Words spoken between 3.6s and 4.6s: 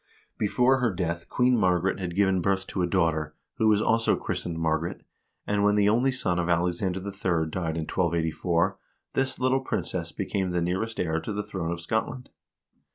was also christened